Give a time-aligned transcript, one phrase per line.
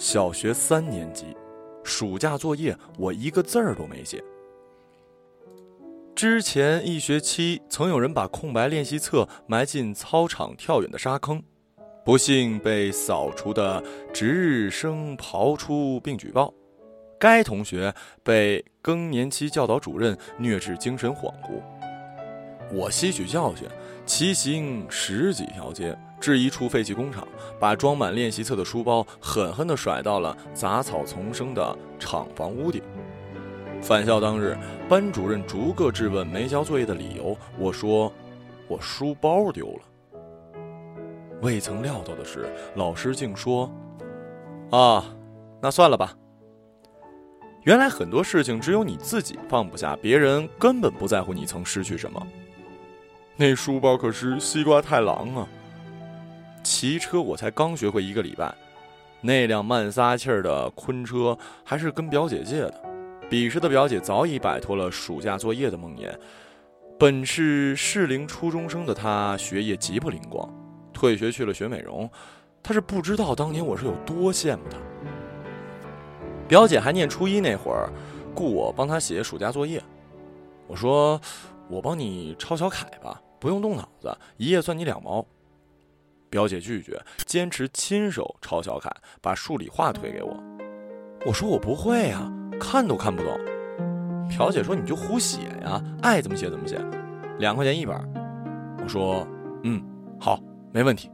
[0.00, 1.36] 小学三年级，
[1.84, 4.24] 暑假作业我一个字儿都没写。
[6.14, 11.42] 之前一学期，曾有人把空白练习册埋进操场跳远的沙坑，
[12.02, 16.54] 不幸被扫除的值日生刨出并举报，
[17.18, 21.60] 该同学被更年期教导主任虐至精神恍惚。
[22.72, 23.68] 我吸取教训，
[24.06, 25.94] 骑行十几条街。
[26.20, 27.26] 至一处废弃工厂，
[27.58, 32.82] 把装满练习册的书包狠狠地甩到了杂草丛生的厂房屋顶。
[33.80, 34.56] 返校当日，
[34.88, 37.34] 班主任逐个质问没交作业的理由。
[37.58, 38.12] 我说
[38.68, 40.20] ：“我书包丢了。”
[41.40, 43.72] 未曾料到的是，老师竟说
[44.70, 45.02] ：“啊，
[45.62, 46.14] 那算了吧。”
[47.64, 52.26] 原来很多事情只有你自己放不下，别人根本不在乎你曾失去什么。
[53.36, 55.48] 那书包可是西瓜太郎啊！
[56.62, 58.54] 骑车我才刚学会一个礼拜，
[59.20, 62.82] 那辆慢撒气儿的昆车还是跟表姐借的。
[63.28, 66.12] 彼时的表姐早已摆脱了暑假作业的梦魇，
[66.98, 70.48] 本是适龄初中生的她，学业极不灵光，
[70.92, 72.10] 退学去了学美容。
[72.62, 74.76] 她是不知道当年我是有多羡慕她。
[76.48, 77.88] 表姐还念初一那会儿，
[78.34, 79.82] 雇我帮她写暑假作业。
[80.66, 81.20] 我说
[81.70, 85.24] ：“我帮你抄小楷吧，不用动脑子，一页算你两毛。”
[86.30, 88.88] 表姐拒绝，坚持亲手抄小楷，
[89.20, 90.40] 把数理化推给我。
[91.26, 93.38] 我说我不会呀，看都看不懂。
[94.28, 96.80] 表姐说你就胡写呀，爱怎么写怎么写，
[97.40, 97.96] 两块钱一本。
[98.82, 99.26] 我说
[99.64, 99.82] 嗯，
[100.20, 100.40] 好，
[100.72, 101.10] 没问题。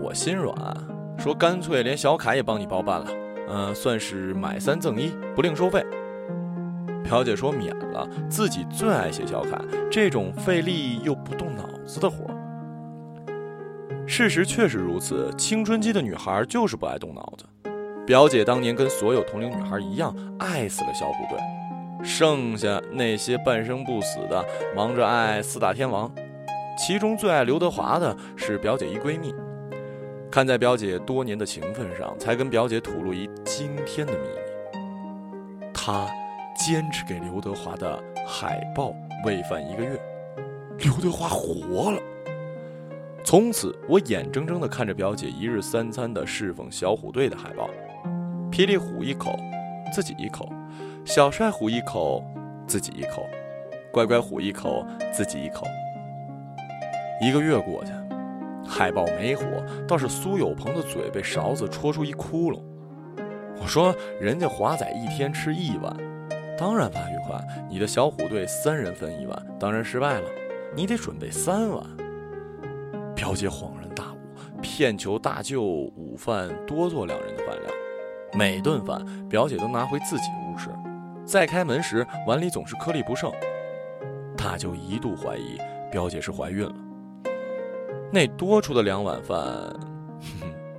[0.00, 0.54] 我心软，
[1.16, 3.06] 说干脆连小楷也帮你包办了，
[3.48, 5.86] 嗯，算是买三赠一，不另收费。
[7.04, 12.26] 表姐说免了，自己最爱写小楷，这种费力又不动脑子的活。
[14.14, 17.46] 事实确实如此，青春期的女孩就是不爱动脑子。
[18.06, 21.40] 表姐当年跟所有同龄女孩一样，爱死了小虎队。
[22.04, 24.44] 剩下那些半生不死的，
[24.76, 26.12] 忙着爱四大天王。
[26.76, 29.34] 其中最爱刘德华的是表姐一闺蜜。
[30.30, 34.78] 看在表姐多年的情分上，才跟表姐吐露一惊天的秘密：
[35.72, 36.06] 她
[36.54, 37.98] 坚持给刘德华的
[38.28, 38.94] 海报
[39.24, 39.98] 喂饭一个月，
[40.80, 41.98] 刘德华活了。
[43.32, 47.66] 从此，我眼睁睁地看着表姐一日三餐的侍奉小虎队的海报，
[48.50, 49.34] 霹雳虎一口，
[49.90, 50.44] 自己一口；
[51.02, 52.22] 小帅虎一口，
[52.66, 53.22] 自己一口；
[53.90, 55.66] 乖乖虎一口，自己一口。
[57.22, 57.92] 一个月过去，
[58.68, 59.46] 海报没火，
[59.88, 62.60] 倒是苏有朋的嘴被勺子戳出一窟窿。
[63.58, 65.96] 我说：“人家华仔一天吃一碗，
[66.58, 67.42] 当然发育快。
[67.70, 70.28] 你的小虎队三人分一碗，当然失败了。
[70.76, 71.82] 你得准备三碗。”
[73.32, 77.72] 表姐恍然大悟，骗求大舅午饭多做两人的饭量。
[78.34, 80.68] 每顿饭，表姐都拿回自己屋吃。
[81.24, 83.32] 再开门时，碗里总是颗粒不剩。
[84.36, 85.58] 大舅一度怀疑
[85.90, 86.74] 表姐是怀孕了。
[88.12, 89.40] 那多出的两碗饭，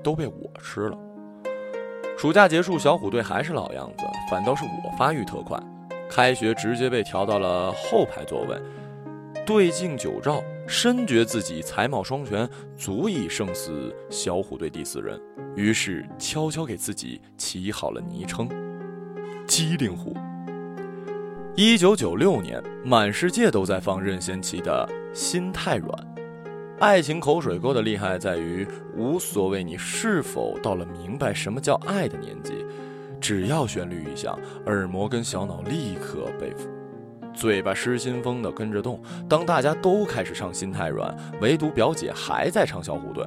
[0.04, 0.98] 都被我吃了。
[2.16, 5.60] 暑假结束，小虎队还是老样子，反倒是我发育特快。
[6.08, 8.56] 开学直接被调到了后排座位，
[9.44, 10.44] 对镜九照。
[10.66, 15.20] 深觉自己才貌双全，足以胜似小虎队第四人，
[15.56, 18.50] 于是悄悄给自己起好了昵称
[19.46, 20.16] “机灵虎”。
[21.56, 25.90] 一九九六年，满世界都在放任贤齐的《心太软》。
[26.80, 32.66] 爱情口水歌的厉害在于，无所谓你是否到了明白什么叫爱的年纪，
[33.22, 36.54] 只要旋律一响，耳膜跟小脑立刻被。
[37.34, 41.10] 嘴巴失心疯的跟着动，当大家都开始唱《心太软》，
[41.42, 43.26] 唯独表姐还在唱小虎队。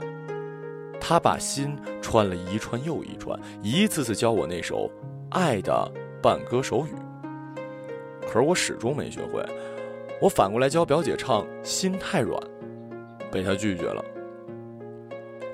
[1.01, 4.91] 她把心穿了一串又一串，一次次教我那首
[5.31, 6.95] 爱的伴歌手语。
[8.23, 9.45] 可是我始终没学会，
[10.21, 12.41] 我反过来教表姐唱《心太软》，
[13.31, 14.05] 被她拒绝了。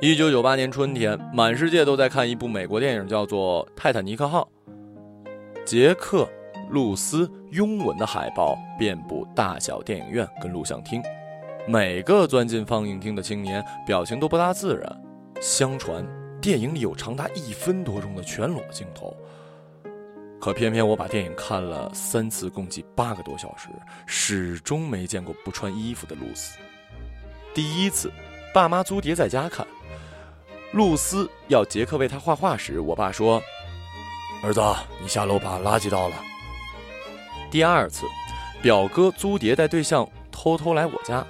[0.00, 4.48] 一九九八年春天，满世界都在看一部美国电影，叫做《泰坦尼克号》，
[5.64, 6.28] 杰克。
[6.72, 11.02] 露丝拥吻的海报遍布大小电影院跟录像厅，
[11.68, 15.02] 每个钻进放映厅的青年表情都不大自然。
[15.38, 16.02] 相传
[16.40, 19.14] 电影里有长达一分多钟的全裸镜头，
[20.40, 23.68] 可偏偏我把电影看了三次，共计八个多小时，
[24.06, 26.56] 始终没见过不穿衣服的露丝。
[27.52, 28.10] 第一次，
[28.54, 29.66] 爸妈租碟在家看，
[30.72, 33.42] 露丝要杰克为她画画时，我爸说
[34.42, 34.62] ：“儿子，
[35.02, 36.16] 你下楼把垃圾倒了。”
[37.52, 38.06] 第二次，
[38.62, 41.22] 表哥租碟带对象偷偷来我家，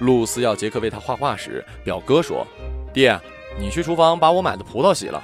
[0.00, 2.44] 露丝要杰克为他画画时，表哥说
[2.92, 3.16] ：“爹，
[3.56, 5.22] 你去厨房把我买的葡萄洗了，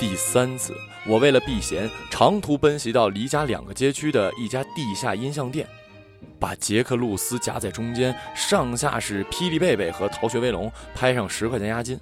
[0.00, 0.74] 第三次，
[1.06, 5.64] 我为了避嫌，长途奔袭到离家两个街区的一家地下音像店，
[6.40, 11.96] 把杰克·露丝夹在中间，上下是霹雳贝贝和逃学威龙，拍上十块钱押金。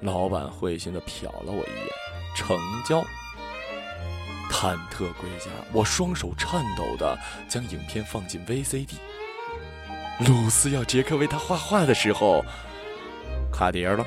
[0.00, 1.88] 老板会心的瞟了我一眼，
[2.36, 2.54] 成
[2.86, 3.02] 交。
[4.50, 8.94] 忐忑归家，我双手颤抖的将影片放进 VCD。
[10.26, 12.42] 露丝要杰克为他画画的时候，
[13.52, 14.04] 卡碟了。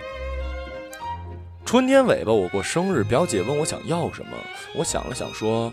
[1.65, 4.35] 春天尾巴，我过生日，表姐问我想要什么，
[4.75, 5.71] 我想了想说：“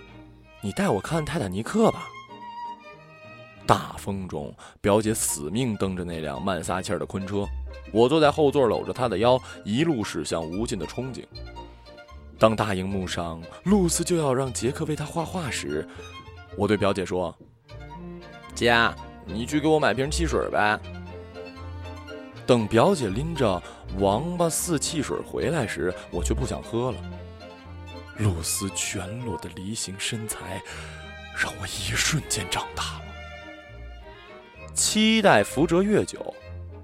[0.61, 2.07] 你带我看泰坦尼克吧。”
[3.67, 7.47] 大风中，表姐死命蹬着那辆慢撒气儿的昆车，
[7.93, 11.25] 我坐在后座搂着她的腰，一路驶向无尽的憧憬。
[12.39, 15.89] 当大荧幕上露丝就要让杰克为她画画时，
[16.57, 17.37] 我对表姐说
[18.55, 18.75] ：“姐，
[19.25, 20.79] 你去给我买瓶汽水呗。”
[22.47, 23.61] 等表姐拎着
[23.99, 26.99] 王八似汽水回来时，我却不想喝了。
[28.19, 30.63] 露丝全裸的梨形身材，
[31.37, 33.03] 让我一瞬间长大了。
[34.75, 36.35] 期待浮折越久，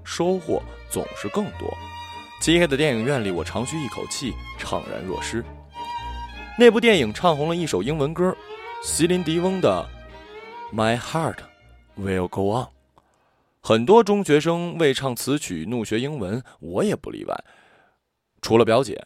[0.03, 1.77] 收获总是更多。
[2.43, 5.41] 漆黑的电影院里，我长吁一口气，怅然若失。
[6.59, 8.35] 那部电影唱红了一首英文歌，
[8.83, 9.87] 席琳迪翁的
[10.75, 11.37] 《My Heart
[11.97, 12.65] Will Go On》。
[13.61, 17.43] 很多中学生为唱此曲怒学英文，我也不例外。
[18.41, 19.01] 除了表姐，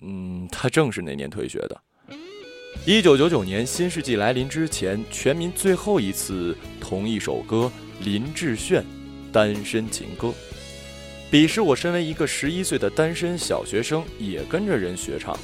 [0.00, 1.78] 嗯，她正是那年退学的。
[2.86, 7.70] 一九九九年，新世纪来临之前，全民最后一次同一首歌，
[8.00, 8.82] 林志炫
[9.30, 10.28] 《单身情歌》。
[11.32, 15.34] 彼时，我身为一个十一岁的单身小学生，也跟着人学唱。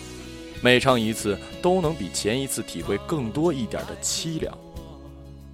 [0.61, 4.55] 每唱一次，都能比前一次体会更多一点的凄凉。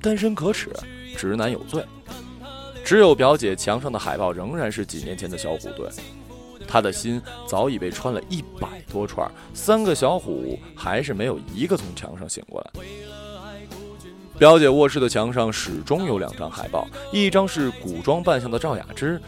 [0.03, 0.73] 单身可耻，
[1.17, 1.85] 直男有罪。
[2.85, 5.89] 只有表姐墙上的海报仍然是几年前的小虎队，
[6.67, 12.83] 她的心早已被穿了一百多串，三个小虎还是没有一个从墙上醒过来。
[14.37, 19.23] 表姐卧室的墙上始终有两张海报，一张是古装扮相的赵雅芝，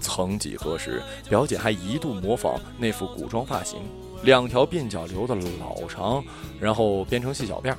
[0.00, 3.80] 曾几何时，表姐还一度模仿那副古装发型，
[4.22, 6.22] 两条鬓角留的老长，
[6.60, 7.78] 然后编成细小辫儿。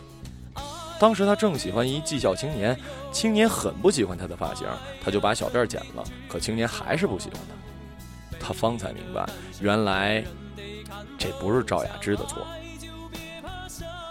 [1.00, 2.76] 当时她正喜欢一技校青年，
[3.12, 4.68] 青年很不喜欢她的发型，
[5.04, 6.04] 她就把小辫剪了。
[6.28, 8.38] 可青年还是不喜欢她。
[8.40, 9.28] 她方才明白，
[9.62, 10.24] 原来
[11.18, 12.46] 这不是赵雅芝的错。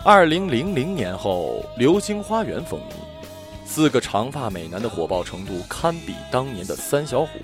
[0.04, 7.40] 二零零零年后，《流星花园》风靡，四个长发美男的火爆程度堪比当年的三小虎。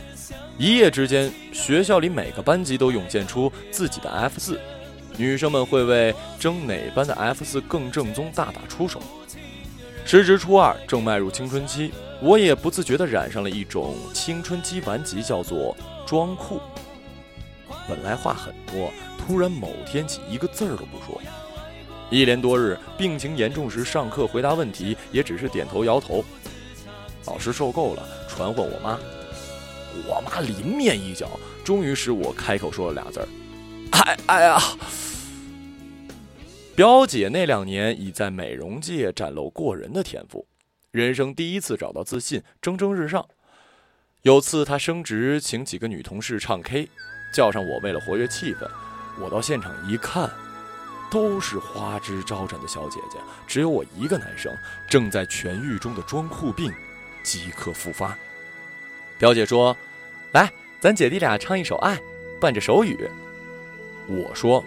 [0.58, 4.60] 一夜之间，学校里每个班级都涌现出自己的 F 四。
[5.16, 9.00] 女生们会为争哪班的 F 四更正宗大打出手。
[10.04, 15.76] 时值初二，正迈入青春期，我也不自觉地染上了一种青春期顽疾，叫做
[16.06, 16.60] 装酷。
[17.88, 21.20] 本来话很多，突然某天起一个字儿都不说。
[22.10, 26.22] 一连多日，病情严重时，上课回答问题也只是点头摇头。
[27.26, 28.98] 老师受够了，传唤我妈。
[30.09, 31.29] 我妈临面一脚，
[31.65, 33.29] 终于使我开口说了俩字儿
[33.93, 34.59] ：“哎哎呀！”
[36.75, 40.46] 表姐那两年已在美容界展露过人的天赋，
[40.91, 43.29] 人生第一次找到自信，蒸蒸日上。
[44.22, 46.89] 有次她升职，请几个女同事唱 K，
[47.34, 48.67] 叫上我，为了活跃气氛，
[49.20, 50.31] 我到现场一看，
[51.11, 54.51] 都是花枝招展的小姐姐，只有我一个男生，
[54.89, 56.72] 正在痊愈中的装酷病
[57.22, 58.17] 即刻复发。
[59.22, 59.76] 表姐说
[60.34, 61.94] ：“来，咱姐弟俩唱一首《爱》，
[62.41, 63.08] 伴着手语。”
[64.10, 64.64] 我说：“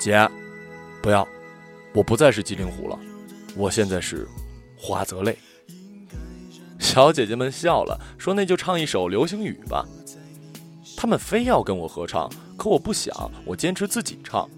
[0.00, 0.26] 姐。”
[1.02, 1.28] 不要，
[1.92, 2.98] 我不再是机灵虎了，
[3.54, 4.26] 我现在是
[4.74, 5.36] 花泽类。
[6.78, 9.84] 小姐姐们笑了，说：“那就唱一首流星雨吧。”
[10.96, 14.48] 他们非要跟我合唱，可我不想，我坚持自己唱。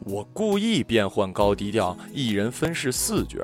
[0.00, 3.38] 我故意变换高低调，一人分饰四角，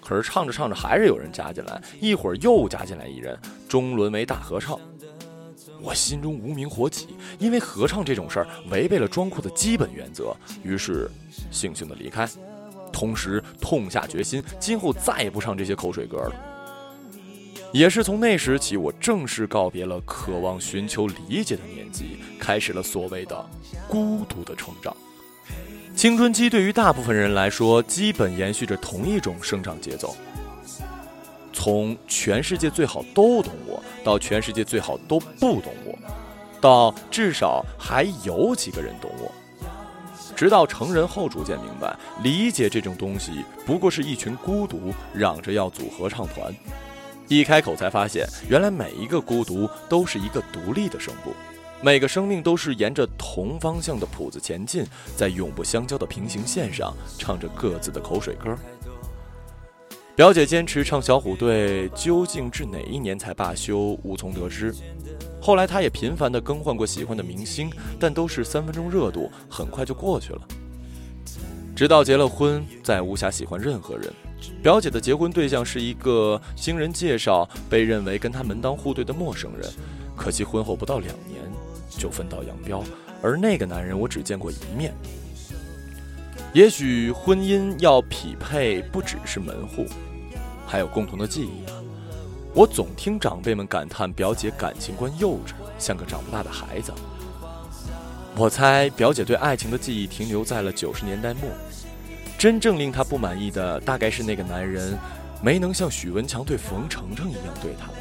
[0.00, 3.36] 可是唱着唱着还是有人加进来，一会儿又加进来一人，
[3.72, 4.78] 终沦为大合唱。
[5.80, 11.10] 我心中无名火起，因为合唱这种事儿违背了装酷的基本原则，于是
[11.50, 12.28] 悻悻的离开，
[12.92, 16.34] 同时痛下决心，今后再也不唱这些口水歌了。
[17.72, 23.50] 也是从那时起，我正式告别了渴望寻求理解的年纪，开始了所谓的
[23.88, 24.94] 孤独的成长。
[25.96, 30.14] 青春期对于大部分人来说，基本延续着同一种生长节奏。
[31.52, 35.96] 从全世界最好都懂我，到全世界最好都不懂我，
[36.60, 39.30] 到至少还有几个人懂我，
[40.34, 46.54] 直到成人后逐渐明白，理解这种东西不过是一群孤独嚷着要组合唱团，
[47.28, 51.32] 一开口才发现，原来每一个孤独都是一个独立的声部。
[51.84, 58.56] 每个生命都是沿着同方向的谱子前进，在永不相交的平行线上唱着各自的口水歌。
[60.14, 64.74] 表姐坚持唱小虎队，究竟至哪一年才罢休，无从得知。
[65.40, 70.40] 后来，她也频繁地更换过喜欢的明星，但都是三分钟热度，很快就过去了。
[71.74, 74.12] 直到结了婚，再无暇喜欢任何人。
[74.62, 79.66] 表姐的结婚对象是一个经人介绍，被认为跟她门当户对的陌生人，
[80.14, 81.40] 可惜婚后不到两年。
[81.88, 82.82] 就分道扬镳，
[83.22, 84.94] 而那个男人我只见过一面。
[86.52, 89.86] 也许婚姻要匹配，不只是门户，
[90.66, 91.64] 还有共同的记忆。
[92.54, 96.92] 我总听长辈们感叹表姐感情观幼稚，像个长不大的孩子。
[98.36, 101.48] 我猜表姐对爱情的记忆停留在了九十年代末，
[102.36, 104.98] 真正令她不满意的，大概是那个男人
[105.42, 107.94] 没能像许文强对冯程程一样对她吧。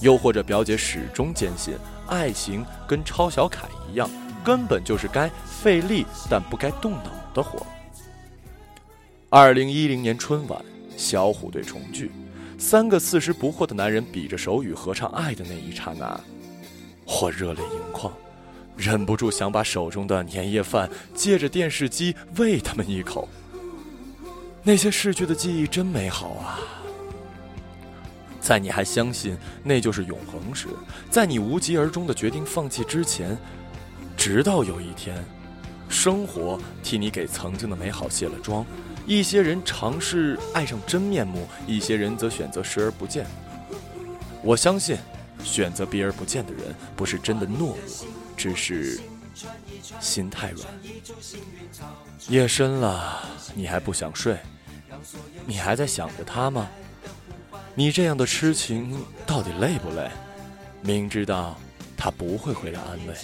[0.00, 1.74] 又或者表姐始终坚信。
[2.06, 4.10] 爱情跟抄小楷一样，
[4.44, 7.64] 根本就是该费力但不该动脑的火。
[9.28, 10.62] 二零一零年春晚，
[10.96, 12.10] 小虎队重聚，
[12.58, 16.20] 三个四十不惑的男人比着手语合唱《爱》的那一刹那，
[17.06, 18.12] 我热泪盈眶，
[18.76, 23.28] 忍不住想把手中的年夜饭借着电视机喂他们一口。
[24.62, 26.60] 那些逝去的记忆真美好啊！
[28.40, 30.68] 在你还相信那就是永恒时，
[31.10, 33.36] 在你无疾而终的决定放弃之前，
[34.16, 35.24] 直到有一天，
[35.92, 38.64] 生活替你给曾经的美好卸了妆。
[39.06, 43.26] 一些人尝试爱上真面目，一些人则选择视而不见。
[44.42, 44.96] 我相信，
[45.44, 47.76] 选择避而不见的人不是真的懦弱，
[48.36, 49.00] 只是
[50.00, 50.66] 心太软。
[52.28, 53.22] 夜深了，
[53.54, 54.38] 你还不想睡？
[55.44, 56.68] 你还在想着他吗？
[57.74, 60.10] 你这样的痴情到底累不累？
[60.80, 61.58] 明知道
[61.96, 63.14] 他不会回来安慰，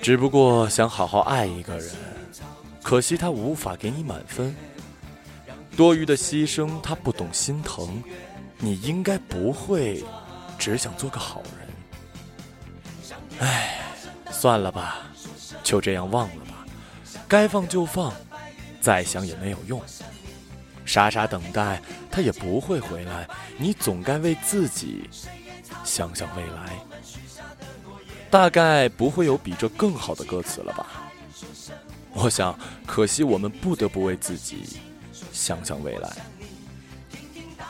[0.00, 1.90] 只不过想好好爱一个人，
[2.82, 4.54] 可惜他无法给你满分。
[5.76, 8.02] 多余的牺牲他不懂心疼，
[8.58, 10.02] 你应该不会
[10.58, 11.68] 只想做个好人。
[13.40, 13.80] 唉，
[14.30, 14.98] 算了吧，
[15.62, 16.66] 就这样忘了吧，
[17.28, 18.12] 该放就放，
[18.80, 19.80] 再想也没有用。
[20.84, 23.28] 傻傻等待，他也不会回来。
[23.58, 25.08] 你总该为自己
[25.84, 26.72] 想想未来。
[28.30, 30.86] 大概不会有比这更好的歌词了吧？
[32.12, 34.78] 我想，可惜我们不得不为自己
[35.32, 36.10] 想想未来。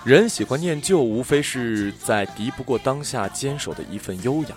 [0.05, 4.57] 人喜欢念旧，无非是在敌不过当下坚守的一份优雅。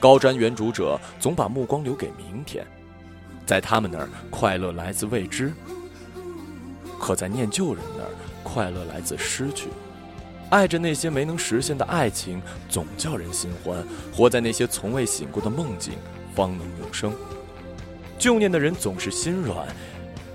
[0.00, 2.66] 高瞻远瞩者总把目光留给明天，
[3.46, 5.52] 在他们那儿，快乐来自未知。
[6.98, 8.10] 可在念旧人那儿，
[8.42, 9.68] 快乐来自失去。
[10.50, 13.76] 爱着那些没能实现的爱情，总叫人心欢；
[14.12, 15.94] 活在那些从未醒过的梦境，
[16.34, 17.12] 方能永生。
[18.18, 19.66] 旧念的人总是心软，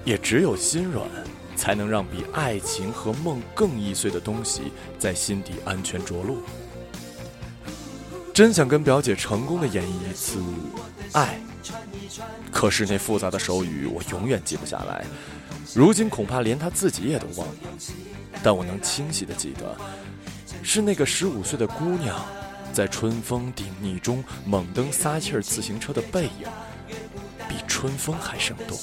[0.04, 1.08] 也只有心软，
[1.56, 6.40] 才能让比爱情和梦更易碎的东西在心底安全着陆。
[8.34, 10.40] 真想跟表姐成功的演绎一次
[11.14, 11.40] 爱，
[12.52, 15.06] 可是那复杂的手语，我永远记不下来。
[15.74, 17.56] 如今恐怕连她自己也都忘了，
[18.42, 19.76] 但我能清晰的记得，
[20.64, 22.16] 是那个十五岁的姑娘，
[22.72, 26.48] 在春风顶睨中猛蹬撒气儿自行车的背影，
[27.48, 28.78] 比春风还生动。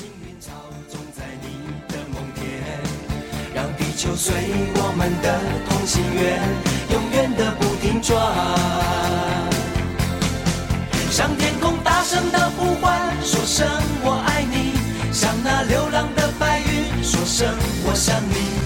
[3.54, 4.34] 让地球随
[4.74, 6.42] 我们的同心圆，
[6.92, 8.14] 永远的不停转，
[11.10, 13.66] 向天空大声的呼唤，说声
[14.02, 14.74] 我爱你，
[15.12, 17.24] 像那流浪的白云说。
[17.26, 17.46] 声
[17.84, 18.65] 我想你，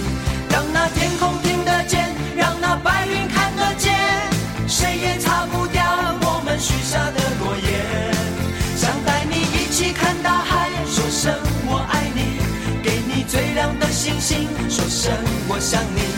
[15.61, 16.10] 想你。